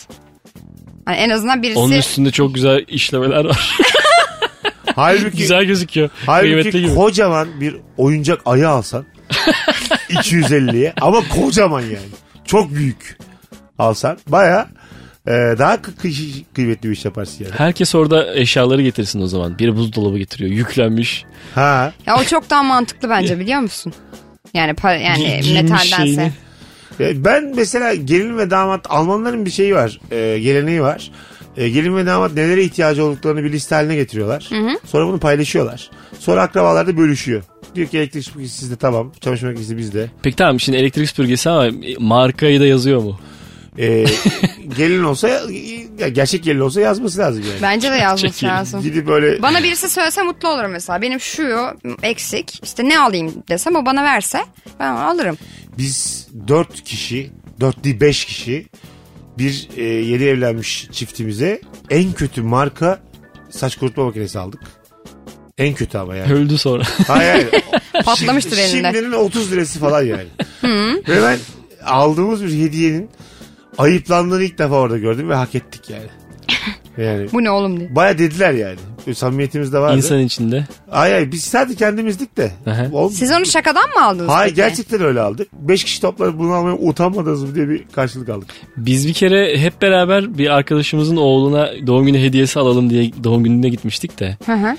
[1.05, 3.77] Hani en azından birisi Onun üstünde çok güzel işlemeler var.
[4.95, 6.09] Halbuki, güzel gözüküyor.
[6.25, 6.95] Halbuki gibi.
[6.95, 9.05] kocaman bir oyuncak ayı alsan
[10.09, 12.09] 250'ye ama kocaman yani.
[12.45, 13.17] Çok büyük
[13.79, 14.67] alsan baya
[15.27, 17.55] Ee, daha kı- kı- kıymetli bir iş yaparsın yani.
[17.57, 19.59] Herkes orada eşyaları getirsin o zaman.
[19.59, 20.51] Biri buzdolabı getiriyor.
[20.51, 21.25] Yüklenmiş.
[21.55, 21.93] Ha.
[22.05, 23.93] Ya o çok daha mantıklı bence biliyor musun?
[24.53, 25.95] Yani para, yani giymiş metaldense.
[25.95, 26.31] şeyini.
[26.99, 29.99] Ben mesela gelin ve damat Almanların bir şeyi var.
[30.11, 31.11] E, geleneği var.
[31.57, 34.49] E, gelin ve damat nelere ihtiyacı olduklarını bir liste haline getiriyorlar.
[34.85, 35.89] Sonra bunu paylaşıyorlar.
[36.19, 37.43] Sonra akrabalar da bölüşüyor.
[37.75, 39.11] Diyor ki elektrik süpürgesi sizde tamam.
[39.21, 40.09] Çamaşır makinesi bizde.
[40.21, 41.67] Peki tamam şimdi elektrik süpürgesi ama
[41.99, 43.19] markayı da yazıyor mu?
[43.77, 44.05] E,
[44.77, 45.27] gelin olsa
[45.99, 47.61] ya gerçek gelin olsa yazması lazım yani.
[47.61, 48.81] Bence de yazması lazım.
[48.81, 51.01] Gidip böyle Bana birisi söylese mutlu olurum mesela.
[51.01, 51.57] Benim şu
[52.03, 54.39] eksik işte ne alayım desem o bana verse
[54.79, 55.37] ben alırım.
[55.77, 58.67] biz dört kişi, dört değil beş kişi
[59.37, 62.99] bir e, yeni evlenmiş çiftimize en kötü marka
[63.49, 64.61] saç kurutma makinesi aldık.
[65.57, 66.33] En kötü ama yani.
[66.33, 66.83] Öldü sonra.
[67.07, 67.49] Hayır hayır.
[68.05, 68.93] Patlamıştır Şimdi- elinde.
[68.93, 70.27] Şimdinin 30 lirası falan yani.
[71.07, 71.37] ve ben
[71.85, 73.09] aldığımız bir hediyenin
[73.77, 76.07] ayıplandığını ilk defa orada gördüm ve hak ettik yani.
[76.97, 77.95] Yani Bu ne oğlum diye.
[77.95, 78.75] baya dediler yani.
[79.07, 79.97] Böyle Samimiyetimiz de vardı.
[79.97, 80.65] İnsan içinde.
[80.91, 82.51] Ay ay biz sadece kendimizdik de.
[82.67, 83.09] Aha.
[83.09, 84.55] Siz onu şakadan mı aldınız Hayır peki?
[84.55, 85.47] gerçekten öyle aldık.
[85.53, 88.49] Beş kişi toplanıp bunu almaya utanmadınız mı diye bir karşılık aldık.
[88.77, 93.69] Biz bir kere hep beraber bir arkadaşımızın oğluna doğum günü hediyesi alalım diye doğum gününe
[93.69, 94.37] gitmiştik de.
[94.45, 94.77] Hı hı.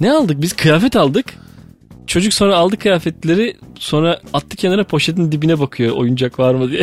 [0.00, 0.40] Ne aldık?
[0.42, 1.26] Biz kıyafet aldık.
[2.06, 6.82] Çocuk sonra aldı kıyafetleri sonra attı kenara poşetin dibine bakıyor oyuncak var mı diye.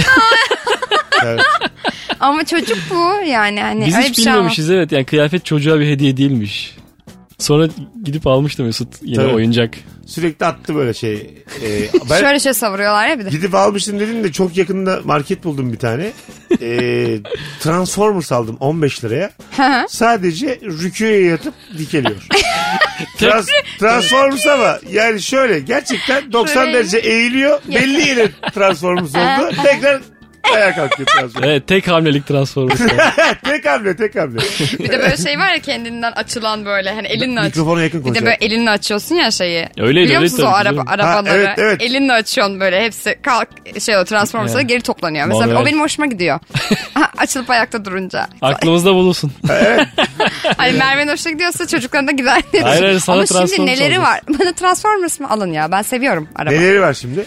[2.20, 5.80] Ama çocuk bu yani hani Biz öyle hiç bir şey bilmemişiz evet yani kıyafet çocuğa
[5.80, 6.76] bir hediye değilmiş.
[7.40, 7.68] Sonra
[8.04, 9.34] gidip almıştı Mesut yine Tabii.
[9.34, 9.74] oyuncak.
[10.06, 11.14] Sürekli attı böyle şey.
[11.64, 13.30] Ee, ben Şöyle şöyle savuruyorlar ya bir de.
[13.30, 16.12] gidip almıştım dedim de çok yakında market buldum bir tane.
[16.62, 17.18] Ee,
[17.60, 19.32] Transformers aldım 15 liraya.
[19.90, 22.28] Sadece rüküye yatıp dikeliyor.
[23.18, 23.48] Trans,
[23.80, 26.74] Transformers ama yani şöyle gerçekten 90 Şöyle.
[26.78, 27.62] derece eğiliyor.
[27.68, 29.56] Belli yere Transformers oldu.
[29.64, 30.02] Tekrar
[30.54, 31.50] ayağa kalkıyor Transformers.
[31.52, 32.80] Evet tek hamlelik transformers.
[33.44, 34.40] tek hamle tek hamle.
[34.80, 37.46] Bir de böyle şey var ya kendinden açılan böyle hani elinle aç.
[37.46, 39.58] Mikrofona yakın Bir de böyle elinle açıyorsun ya şeyi.
[39.78, 40.88] Öyleydi, Biliyor öyleydi musunuz o tabii, araba, biliyorum.
[40.88, 41.46] arabaları?
[41.46, 41.82] Ha, evet, evet.
[41.82, 43.48] Elinle açıyorsun böyle hepsi kalk
[43.80, 44.70] şey o Transformers'a Evet.
[44.70, 45.26] geri toplanıyor.
[45.28, 45.62] Mesela Manuel.
[45.62, 46.40] o benim hoşuma gidiyor.
[47.18, 48.28] Açılıp ayakta durunca.
[48.42, 49.32] Aklımızda bulunsun.
[50.58, 52.42] Hani Merve'nin hoşuna gidiyorsa çocukların da gider.
[52.64, 54.04] Hayır, hayır, sana Ama şimdi Transformers neleri alacağız.
[54.30, 54.40] var?
[54.40, 55.72] Bana Transformers mı alın ya?
[55.72, 56.52] Ben seviyorum araba.
[56.52, 57.26] Neleri var şimdi?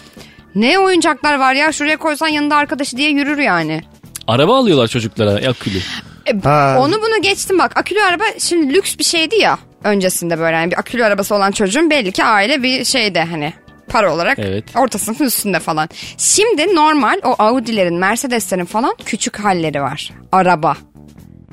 [0.57, 1.71] Ne oyuncaklar var ya?
[1.71, 3.81] Şuraya koysan yanında arkadaşı diye yürür yani.
[4.27, 5.77] Araba alıyorlar çocuklara akülü.
[6.25, 6.75] E, Ha.
[6.79, 7.77] Onu bunu geçtim bak.
[7.77, 10.55] Akülü araba şimdi lüks bir şeydi ya öncesinde böyle.
[10.55, 13.53] Yani bir akülü arabası olan çocuğun belli ki aile bir şeyde hani
[13.89, 14.63] para olarak Evet.
[14.75, 15.89] orta sınıfın üstünde falan.
[16.17, 20.11] Şimdi normal o Audi'lerin, Mercedes'lerin falan küçük halleri var.
[20.31, 20.77] Araba.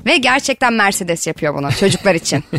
[0.05, 2.43] Ve gerçekten Mercedes yapıyor bunu çocuklar için.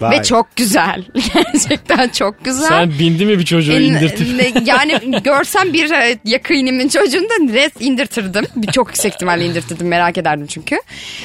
[0.00, 0.18] Vay.
[0.18, 1.04] Ve çok güzel.
[1.34, 2.68] Gerçekten çok güzel.
[2.68, 4.66] Sen bindi mi bir çocuğu indirtip?
[4.66, 8.46] yani görsem bir e, yakinimin çocuğunu da res indirtirdim.
[8.56, 10.76] Bir çok yüksek ihtimalle indirtirdim merak ederdim çünkü.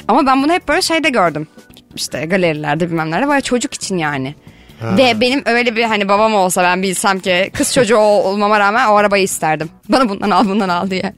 [0.07, 1.47] Ama ben bunu hep böyle şeyde gördüm.
[1.95, 4.35] İşte galerilerde bilmem nerede böyle çocuk için yani.
[4.81, 8.87] Ve benim öyle bir hani babam olsa ben bilsem ki kız çocuğu ol- olmama rağmen
[8.87, 9.69] o arabayı isterdim.
[9.89, 11.13] Bana bundan al bundan al diye.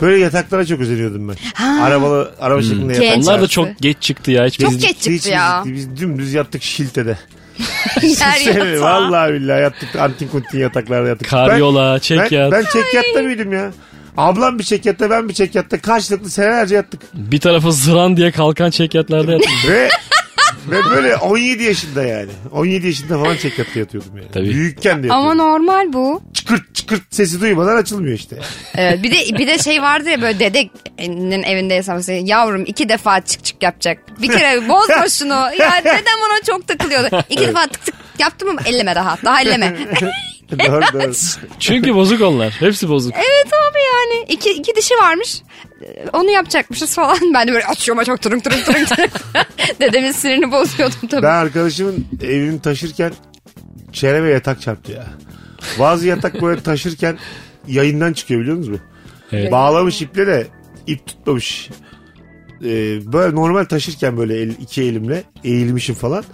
[0.00, 1.64] Böyle yataklara çok özeniyordum ben.
[1.82, 3.08] Arabalı, araba şeklinde yatak.
[3.08, 3.24] Genç.
[3.24, 4.46] Onlar da çok geç çıktı ya.
[4.46, 5.62] Hiç Çok biz- geç çıktı Hiç ya.
[5.66, 7.18] Biz, biz dümdüz yattık şiltede.
[8.02, 8.80] Yer yatağı.
[8.80, 11.28] Vallahi billahi yattık antin kuntin yataklarda yattık.
[11.28, 12.52] Karyola, ben, çekyat.
[12.52, 13.70] Ben, ben çekyatta mıydım ya?
[14.16, 17.00] Ablam bir çekyatta ben bir çekyatta karşılıklı senelerce yattık.
[17.14, 19.68] Bir tarafı zıran diye kalkan çekyatlarda yatmış.
[19.68, 19.88] Ve
[20.70, 22.30] ve böyle 17 yaşında yani.
[22.52, 24.28] 17 yaşında falan çekyatta yatıyordum yani.
[24.32, 24.50] Tabii.
[24.50, 25.52] Büyükken de Ama yatıyordum.
[25.52, 26.22] normal bu.
[26.34, 28.36] Çıkırt çıkırt sesi duymadan açılmıyor işte.
[28.76, 33.20] Evet, bir de bir de şey vardı ya böyle dedenin evindeysen mesela yavrum iki defa
[33.20, 33.98] çık çık yapacak.
[34.22, 35.34] Bir kere bozma şunu.
[35.58, 37.24] Ya dedem ona çok takılıyordu.
[37.30, 39.16] İki defa tık tık yaptım ama elleme daha.
[39.24, 39.76] Daha elleme.
[40.58, 41.12] doğru doğru.
[41.58, 42.52] Çünkü bozuk onlar.
[42.60, 43.14] Hepsi bozuk.
[43.16, 43.52] evet.
[44.28, 45.42] İki, iki dişi varmış.
[45.82, 47.18] Ee, Onu yapacakmışız falan.
[47.34, 48.86] Ben de böyle açıyorum çok turun turun turun.
[49.80, 51.22] Dedemin sinirini bozuyordum tabii.
[51.22, 53.12] Ben arkadaşımın evini taşırken
[53.92, 55.06] çeneme yatak çarptı ya.
[55.78, 57.18] Bazı yatak böyle taşırken
[57.68, 58.80] yayından çıkıyor biliyor musunuz?
[59.32, 59.52] Evet.
[59.52, 60.46] Bağlamış iple de
[60.86, 61.68] ip tutmamış.
[62.64, 66.24] Ee, böyle normal taşırken böyle el, iki elimle eğilmişim falan.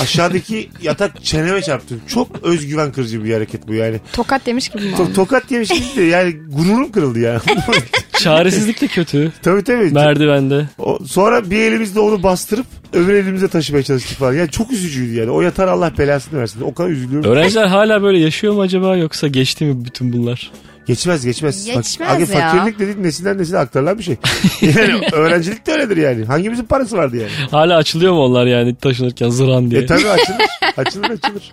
[0.00, 1.94] Aşağıdaki yatak çeneme çarptı.
[2.08, 4.00] Çok özgüven kırıcı bir hareket bu yani.
[4.12, 7.40] Tokat demiş gibi mi To- tokat yemiş gibi de yani gururum kırıldı ya.
[8.18, 9.32] Çaresizlik de kötü.
[9.42, 9.90] tabii tabii.
[9.90, 10.68] Merdivende.
[10.78, 14.32] O, sonra bir elimizle onu bastırıp öbür elimizle taşımaya çalıştık falan.
[14.34, 15.30] Yani çok üzücüydü yani.
[15.30, 16.60] O yatan Allah belasını versin.
[16.60, 17.30] O kadar üzülüyorum.
[17.30, 20.50] Öğrenciler hala böyle yaşıyor mu acaba yoksa geçti mi bütün bunlar?
[20.86, 21.64] Geçmez geçmez.
[21.64, 22.26] Geçmez Bak, ya.
[22.50, 24.16] Fakirlik dediğin nesilden nesile aktarılan bir şey.
[24.62, 26.24] Yani öğrencilik de öyledir yani.
[26.24, 27.30] Hangimizin parası vardı yani?
[27.50, 29.82] Hala açılıyor mu onlar yani taşınırken zıran diye?
[29.82, 30.38] E tabii açılır.
[30.76, 31.52] açılır açılır.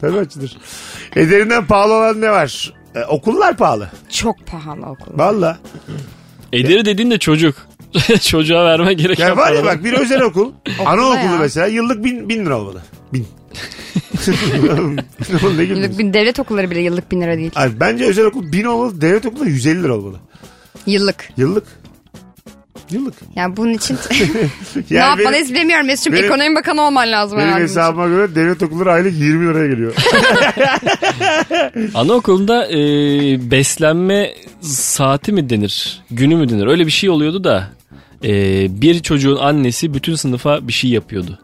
[0.00, 0.56] tabii açılır.
[1.16, 2.74] Ederinden pahalı olan ne var?
[2.94, 3.88] E, okullar pahalı.
[4.10, 5.18] Çok pahalı okul.
[5.18, 5.58] Valla.
[6.52, 7.54] Ederi dediğin de çocuk.
[8.22, 10.52] Çocuğa verme gereken Ya var ya bak bir özel okul.
[10.86, 11.38] anaokulu ya.
[11.38, 12.80] mesela yıllık bin, bin lira olmalı.
[13.12, 13.26] Bin.
[15.56, 17.50] ne Yıllık bin, devlet okulları bile yıllık bin lira değil.
[17.56, 19.00] Abi bence özel okul bin olmalı.
[19.00, 20.16] Devlet okulu da 150 lira olmalı.
[20.86, 21.28] Yıllık.
[21.36, 21.64] Yıllık.
[22.90, 23.14] Yıllık.
[23.36, 23.94] Yani bunun için
[24.76, 26.12] ne Yani yapmalıyız bilemiyorum Mesut'cum.
[26.12, 27.64] benim- Ekonomi bakanı olman lazım Benim herhalde.
[27.64, 27.74] için.
[27.74, 29.94] hesabıma göre devlet okulları aylık 20 liraya geliyor.
[31.94, 32.76] Anaokulunda e,
[33.50, 34.30] beslenme
[34.60, 36.00] saati mi denir?
[36.10, 36.66] Günü mü denir?
[36.66, 37.68] Öyle bir şey oluyordu da
[38.24, 38.30] e,
[38.82, 41.38] bir çocuğun annesi bütün sınıfa bir şey yapıyordu.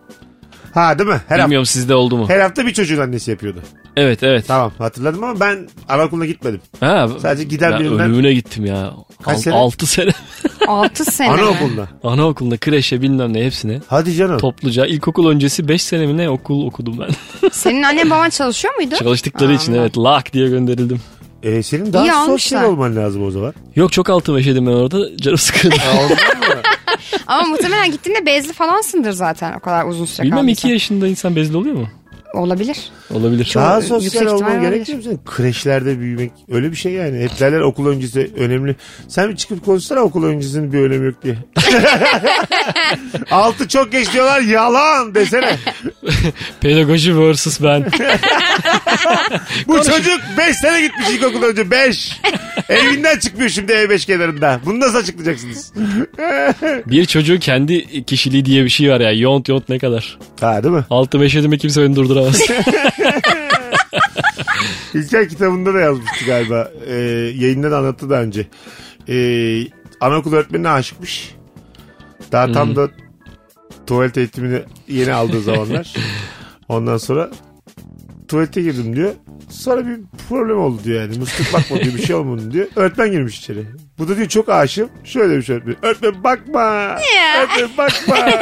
[0.74, 1.14] Ha değil mi?
[1.28, 2.28] Her hafta, Bilmiyorum sizde oldu mu?
[2.28, 3.60] her hafta bir çocuğun annesi yapıyordu.
[3.96, 4.44] Evet evet.
[4.48, 6.60] Tamam hatırladım ama ben anaokuluna gitmedim.
[6.80, 8.92] Ha, Sadece giden ben birinden- ölümüne gittim ya.
[9.22, 9.54] Kaç Al- sene?
[9.54, 10.10] Altı sene.
[10.68, 11.30] 6 sene?
[11.30, 11.88] Anaokuluna.
[12.04, 13.80] Anaokulunda kreşe bilmem ne hepsine.
[13.88, 14.38] Hadi canım.
[14.38, 17.48] Topluca ilkokul öncesi 5 sene mi ne okul okudum ben.
[17.52, 18.94] Senin annen baban çalışıyor muydu?
[18.98, 19.82] Çalıştıkları için Anladım.
[19.82, 21.00] evet lak diye gönderildim.
[21.42, 22.62] Ee, senin daha İyi sosyal almışlar.
[22.62, 23.54] olman lazım o zaman.
[23.76, 25.74] Yok çok altıma işedim ben orada canım sıkıldı.
[27.26, 30.68] Ama muhtemelen gittiğinde bezli falansındır zaten o kadar uzun süre Bilmem kaldıysan.
[30.68, 31.88] 2 yaşında insan bezli oluyor mu?
[32.34, 32.76] Olabilir.
[33.10, 33.52] Olabilir.
[33.54, 35.20] Daha yüksek sosyal olman gerekmiyor mu senin?
[35.24, 37.18] Kreşlerde büyümek öyle bir şey yani.
[37.20, 38.76] Hep derler okul öncesi önemli.
[39.08, 41.36] Sen bir çıkıp konuşsana okul öncesinin bir önemi yok diye.
[43.30, 45.56] Altı çok geç diyorlar yalan desene.
[46.60, 47.84] Pedagoji versus ben.
[49.68, 52.20] Bu çocuk 5 sene gitmiş ilkokul önce 5.
[52.68, 54.60] Evinden çıkmıyor şimdi E5 kenarında.
[54.66, 55.72] Bunu nasıl açıklayacaksınız?
[56.86, 59.12] bir çocuğun kendi kişiliği diye bir şey var ya.
[59.12, 60.18] Yont yont ne kadar.
[60.40, 60.84] ha değil mi?
[60.90, 62.23] Altı beş yedime kimse beni durduramaz.
[64.94, 66.70] İlker kitabında da yazmıştı galiba.
[66.86, 66.94] Ee,
[67.36, 68.46] yayında da anlattı daha önce.
[69.08, 69.62] Ee,
[70.00, 71.34] anaokul öğretmenine aşıkmış.
[72.32, 72.88] Daha tam da
[73.86, 75.94] tuvalet eğitimini yeni aldığı zamanlar.
[76.68, 77.30] Ondan sonra
[78.28, 79.12] tuvalete girdim diyor.
[79.50, 81.18] Sonra bir problem oldu diyor yani.
[81.18, 82.66] Musluk bakma diyor bir şey olmadı diyor.
[82.76, 83.66] Öğretmen girmiş içeri.
[83.98, 84.88] Bu da diyor çok aşığım.
[85.04, 85.76] Şöyle demiş öğretmen.
[85.82, 86.98] Öğretmen bakma.
[87.38, 88.16] Öğretmen bakma.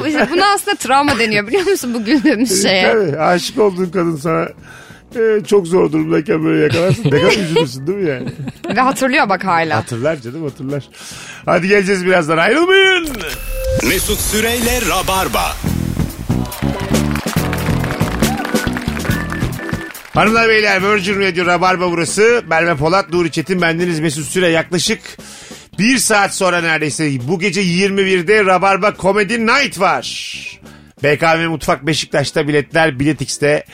[0.00, 2.92] Bu- Buna aslında travma deniyor biliyor musun bu güldüğümüz şeye.
[2.92, 4.48] Tabii aşık olduğun kadın sana
[5.16, 7.04] e, çok zor durumdayken böyle yakalarsın.
[7.04, 8.28] Ne kadar üzülürsün değil mi yani?
[8.76, 9.76] Ve hatırlıyor bak hala.
[9.76, 10.88] Hatırlar canım hatırlar.
[11.44, 13.08] Hadi geleceğiz birazdan ayrılmayın.
[13.88, 15.56] Mesut Süreyle Rabarba.
[20.18, 22.42] Hanımlar beyler Virgin Radio Rabarba burası.
[22.48, 25.00] Merve Polat, Nuri Çetin bendeniz Mesut Süre yaklaşık
[25.78, 30.06] bir saat sonra neredeyse bu gece 21'de Rabarba Comedy Night var.
[31.02, 33.64] BKM Mutfak Beşiktaş'ta biletler Bilet X'te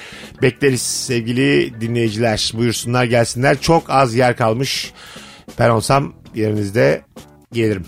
[0.42, 2.52] bekleriz sevgili dinleyiciler.
[2.54, 3.61] Buyursunlar gelsinler.
[3.61, 4.92] Çok az yer kalmış.
[5.59, 7.02] Ben olsam yerinizde
[7.52, 7.87] gelirim.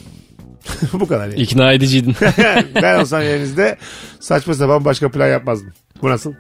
[0.93, 1.41] bu kadar yani.
[1.41, 2.17] İkna ediciydin.
[2.83, 3.77] ben olsam yerinizde
[4.21, 5.73] saçma sapan başka plan yapmazdım.
[6.03, 6.33] Bu nasıl?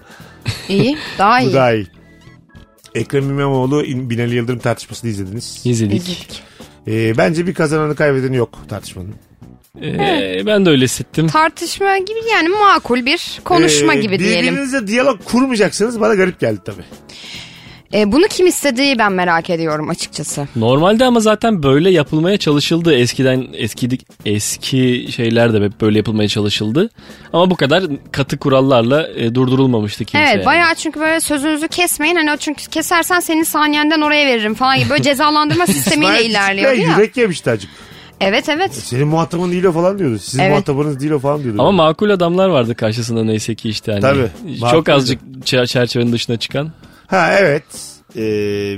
[0.68, 1.54] İyi daha Bu iyi.
[1.54, 1.95] daha iyi.
[2.96, 5.60] Ekrem İmamoğlu Binali Yıldırım tartışmasını izlediniz.
[5.64, 5.96] İzledik.
[6.02, 6.42] İzledik.
[6.88, 9.14] Ee, bence bir kazananı kaybedeni yok tartışmanın.
[9.82, 11.26] Ee, ben de öyle hissettim.
[11.28, 14.54] Tartışma gibi yani makul bir konuşma Ee, gibi diyelim.
[14.54, 16.84] Birbirinizle diyalog kurmayacaksınız bana garip geldi tabii.
[17.94, 20.48] E, bunu kim istediği ben merak ediyorum açıkçası.
[20.56, 22.94] Normalde ama zaten böyle yapılmaya çalışıldı.
[22.94, 23.88] Eskiden eski
[24.24, 26.90] eski şeyler de hep böyle yapılmaya çalışıldı.
[27.32, 30.24] Ama bu kadar katı kurallarla e, durdurulmamıştı kimse.
[30.24, 30.46] Evet yani.
[30.46, 32.16] bayağı çünkü böyle sözünüzü kesmeyin.
[32.16, 36.96] Hani o çünkü kesersen senin saniyenden oraya veririm falan gibi böyle cezalandırma sistemiyle ilerliyor ya.
[36.96, 37.70] yürek yemişti acık.
[38.20, 38.74] Evet evet.
[38.74, 40.18] Senin muhatabın değil o falan diyordu.
[40.18, 40.50] Sizin Evet.
[40.50, 41.62] muhatabınız değil o falan diyordu.
[41.62, 43.92] Ama makul adamlar vardı karşısında neyse ki işte.
[43.92, 44.28] Hani Tabii,
[44.60, 44.92] Çok makuldü.
[44.92, 46.72] azıcık çer- çerçevenin dışına çıkan.
[47.06, 47.62] Ha evet.
[48.16, 48.20] Ee,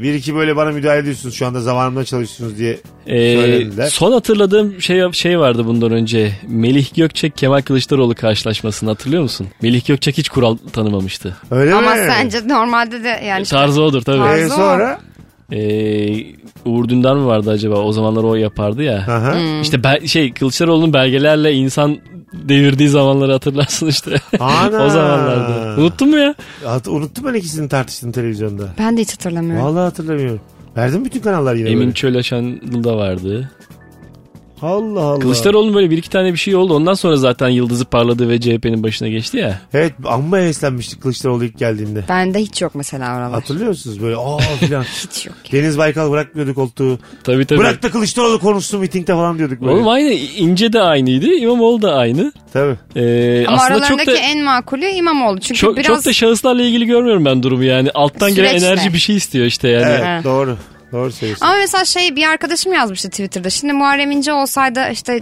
[0.02, 3.88] bir iki böyle bana müdahale ediyorsunuz şu anda zamanımda çalışıyorsunuz diye Ee, söylediler.
[3.88, 6.32] son hatırladığım şey şey vardı bundan önce.
[6.48, 9.46] Melih Gökçek Kemal Kılıçdaroğlu karşılaşmasını hatırlıyor musun?
[9.62, 11.36] Melih Gökçek hiç kural tanımamıştı.
[11.50, 12.06] Öyle Ama mi?
[12.08, 14.18] sence normalde de yani işte- Tarzı odur tabii.
[14.18, 15.00] Tarzı- Ee, sonra?
[15.52, 17.74] Ee, Uğur Dündar mı vardı acaba?
[17.74, 18.96] O zamanlar o yapardı ya.
[18.96, 19.34] Aha.
[19.34, 19.62] Hmm.
[19.62, 21.98] İşte ben, şey Kılıçdaroğlu'nun belgelerle insan
[22.32, 24.20] devirdiği zamanları hatırlarsın işte.
[24.40, 24.84] Ana.
[24.86, 25.80] o zamanlarda.
[25.80, 26.34] Unuttun mu ya?
[26.64, 28.68] Hat- unuttum ben ikisini tartıştığını televizyonda.
[28.78, 29.64] ben de hiç hatırlamıyorum.
[29.66, 30.40] Vallahi hatırlamıyorum.
[30.76, 31.94] Verdim bütün kanallar yine Emin böyle.
[31.94, 33.50] Çölaşan da vardı.
[34.62, 35.18] Allah Allah.
[35.18, 36.74] Kılıçdaroğlu'nun böyle bir iki tane bir şey oldu.
[36.74, 39.60] Ondan sonra zaten yıldızı parladı ve CHP'nin başına geçti ya.
[39.74, 42.04] Evet amma heveslenmiştik Kılıçdaroğlu ilk geldiğinde.
[42.08, 43.30] Bende hiç yok mesela oralar.
[43.30, 44.82] Hatırlıyor musunuz böyle aa filan.
[45.08, 45.36] Hiç yok.
[45.52, 46.98] Deniz Baykal bırakmıyordu koltuğu.
[47.24, 47.58] Tabii tabii.
[47.58, 49.72] Bırak da Kılıçdaroğlu konuşsun mitingde falan diyorduk böyle.
[49.72, 50.10] Oğlum aynı.
[50.12, 51.26] İnce de aynıydı.
[51.26, 52.32] İmamoğlu da aynı.
[52.52, 52.76] Tabii.
[52.96, 55.40] Ee, Ama aslında çok da en makulü İmamoğlu.
[55.40, 57.90] Çünkü çok, biraz çok da şahıslarla ilgili görmüyorum ben durumu yani.
[57.94, 58.66] Alttan gelen Süreçte.
[58.68, 59.84] enerji bir şey istiyor işte yani.
[59.98, 60.56] Evet doğru.
[60.92, 61.46] Doğru söylüyorsun.
[61.46, 63.50] Ama mesela şey bir arkadaşım yazmıştı Twitter'da.
[63.50, 65.20] Şimdi Muharrem İnce olsaydı işte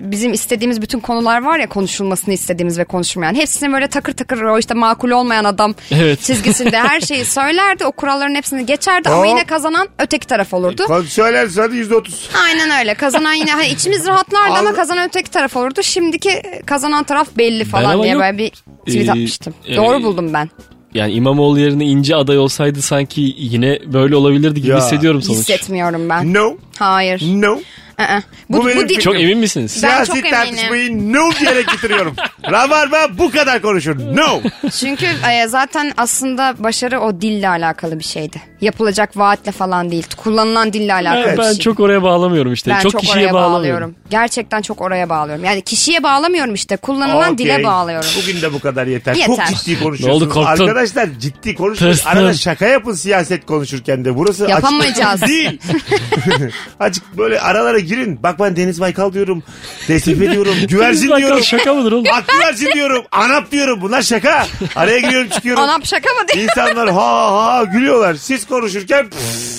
[0.00, 3.34] bizim istediğimiz bütün konular var ya konuşulmasını istediğimiz ve konuşulmayan.
[3.34, 6.20] Hepsini böyle takır takır o işte makul olmayan adam Evet.
[6.20, 7.84] çizgisinde her şeyi söylerdi.
[7.84, 10.84] O kuralların hepsini geçerdi ama yine kazanan öteki taraf olurdu.
[10.86, 12.30] Kon- Söylersin hadi yüzde otuz.
[12.44, 12.94] Aynen öyle.
[12.94, 15.82] Kazanan yine hani içimiz rahatlardı ama kazanan öteki taraf olurdu.
[15.82, 18.50] Şimdiki kazanan taraf belli falan ama diye böyle bir
[18.86, 19.54] tweet Ee, atmıştım.
[19.66, 20.50] e, Doğru buldum ben.
[20.94, 24.78] Yani İmamoğlu yerine İnce aday olsaydı sanki yine böyle olabilirdi gibi Ya.
[24.78, 25.38] hissediyorum sonuç.
[25.38, 26.34] Hissetmiyorum ben.
[26.34, 26.56] No.
[26.78, 27.22] Hayır.
[27.26, 27.60] No.
[27.98, 28.20] Aa,
[28.50, 29.80] Bu Bu, benim bu, di- Çok emin misiniz?
[29.82, 30.30] Ben Siyasi çok eminim.
[30.34, 32.14] tartışmayı no diyerek bitiriyorum.
[32.50, 33.96] Rabarba bu kadar konuşur.
[34.16, 34.40] No.
[34.80, 38.40] Çünkü e, zaten aslında başarı o dille alakalı bir şeydi.
[38.60, 40.06] Yapılacak vaatle falan değil.
[40.16, 41.58] Kullanılan dille alakalı Ben, bir ben şey.
[41.58, 42.70] çok oraya bağlamıyorum işte.
[42.70, 43.54] ben çok, çok, kişiye oraya bağlamıyorum.
[43.60, 43.94] bağlıyorum.
[44.10, 45.44] Gerçekten çok oraya bağlıyorum.
[45.44, 46.76] Yani kişiye bağlamıyorum işte.
[46.76, 47.46] Kullanılan Okey.
[47.46, 48.08] dile bağlıyorum.
[48.22, 49.14] Bugün de bu kadar yeter.
[49.14, 49.26] Yeter.
[49.26, 50.22] Çok ciddi Ne konuşuyorsunuz.
[50.22, 50.52] oldu, korktun?
[50.68, 51.56] Arkadaşlar ciddi.
[51.74, 52.12] Tırstım.
[52.12, 54.16] Arada şaka yapın siyaset konuşurken de.
[54.16, 55.20] Burası açık Yapamayacağız.
[55.20, 55.60] konuşma değil.
[56.80, 58.22] Açık böyle aralara girin.
[58.22, 59.42] Bak ben Deniz Baykal diyorum.
[59.88, 60.54] Destek ediyorum.
[60.68, 61.42] Güvercin diyorum.
[61.42, 62.04] şaka mıdır oğlum?
[62.14, 63.04] Ak güvercin diyorum.
[63.12, 63.80] Anap diyorum.
[63.80, 64.46] Bunlar şaka.
[64.76, 65.62] Araya giriyorum çıkıyorum.
[65.62, 66.44] Anam şaka mı diye.
[66.44, 68.14] İnsanlar ha ha gülüyorlar.
[68.14, 69.55] Siz konuşurken pff,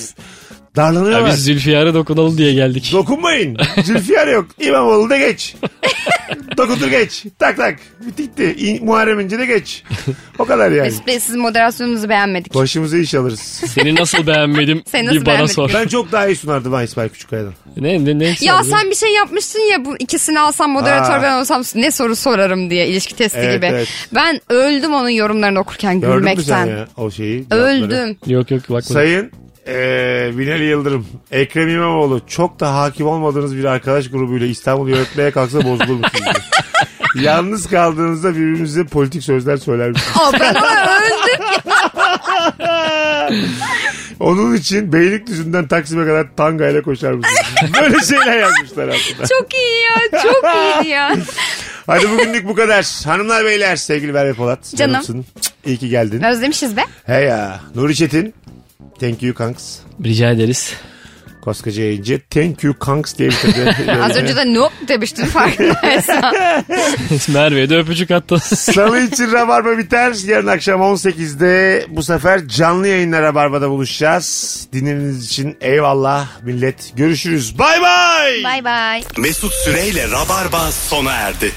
[0.78, 1.30] Ya darlanıyorlar.
[1.32, 2.90] biz Zülfiyar'a dokunalım diye geldik.
[2.92, 3.56] Dokunmayın.
[3.84, 4.46] Zülfiyar yok.
[4.60, 5.54] İmamoğlu da geç.
[6.56, 7.24] Dokundur geç.
[7.38, 7.76] Tak tak.
[8.06, 8.54] Bitti gitti.
[8.58, 9.82] İ- Muharrem İnce de geç.
[10.38, 10.80] O kadar yani.
[10.86, 12.54] Mesut Bey sizin moderasyonunuzu beğenmedik.
[12.54, 13.40] Başımıza iş alırız.
[13.74, 15.54] Seni nasıl beğenmedim Seni nasıl bir bana beğenmedim?
[15.54, 15.70] sor.
[15.74, 17.52] Ben çok daha iyi sunardım ha İsmail Küçükkaya'dan.
[17.76, 18.24] Ne ne ne?
[18.26, 18.70] Ya sandın?
[18.70, 21.22] sen bir şey yapmıştın ya bu ikisini alsam moderatör Aa.
[21.22, 23.66] ben olsam ne soru sorarım diye ilişki testi Evet, gibi.
[23.66, 23.88] evet.
[24.14, 26.66] Ben öldüm onun yorumlarını okurken Gördün mü sen gülmekten.
[26.66, 27.38] ya o şeyi?
[27.48, 27.62] cevapları?
[27.62, 28.16] Öldüm.
[28.26, 28.86] Yok yok bakmadım.
[28.92, 29.30] Sayın
[29.68, 35.58] eee Binali Yıldırım, Ekrem İmamoğlu çok da hakim olmadığınız bir arkadaş grubuyla İstanbul'u yönetmeye kalksa
[35.58, 36.36] bozulur musunuz?
[37.14, 40.16] Yalnız kaldığınızda birbirinize politik sözler söyler misiniz?
[40.20, 41.44] Aa, ben ona öldüm.
[44.20, 47.40] Onun için Beylikdüzü'nden Taksim'e kadar tangayla koşar mısınız?
[47.80, 49.26] Böyle şeyler yazmışlar aslında.
[49.26, 50.22] Çok iyi ya.
[50.22, 51.16] Çok iyiydi ya.
[51.86, 52.86] Hadi bugünlük bu kadar.
[53.04, 54.58] Hanımlar beyler sevgili Merve Polat.
[54.76, 54.92] Canım.
[54.92, 55.24] canımsın.
[55.66, 56.22] İyi ki geldin.
[56.22, 56.84] Özlemişiz be.
[57.06, 57.60] He ya.
[57.74, 58.34] Nuri Çetin.
[59.00, 59.78] Thank you kanks.
[60.04, 60.72] Rica ederiz.
[61.40, 62.20] Koskoca yayıncı.
[62.30, 63.92] Thank you kanks diye bitirdi.
[64.02, 66.22] Az önce de no demiştin farkındaysan.
[67.28, 68.38] Merve'ye de öpücük attı.
[68.56, 70.14] Salı için Rabarba biter.
[70.26, 74.60] Yarın akşam 18'de bu sefer canlı yayınla Rabarba'da buluşacağız.
[74.72, 76.92] Dinlediğiniz için eyvallah millet.
[76.96, 77.58] Görüşürüz.
[77.58, 78.44] Bay bay.
[78.44, 79.02] Bay bay.
[79.18, 81.52] Mesut Süreyle Rabarba sona erdi.